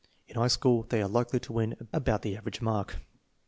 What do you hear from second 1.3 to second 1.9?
to win